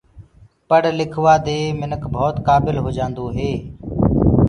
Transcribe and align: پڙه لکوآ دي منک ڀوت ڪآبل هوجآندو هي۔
پڙه 0.69 0.91
لکوآ 0.97 1.33
دي 1.45 1.57
منک 1.79 2.03
ڀوت 2.13 2.35
ڪآبل 2.47 2.75
هوجآندو 2.83 3.25
هي۔ 3.35 3.51